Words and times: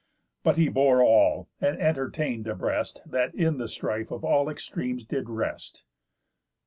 But 0.41 0.57
he 0.57 0.67
bore 0.67 1.03
all, 1.03 1.47
and 1.61 1.79
entertain'd 1.79 2.47
a 2.47 2.55
breast 2.55 3.03
That 3.05 3.35
in 3.35 3.59
the 3.59 3.67
strife 3.67 4.09
of 4.09 4.25
all 4.25 4.49
extremes 4.49 5.05
did 5.05 5.29
rest. 5.29 5.83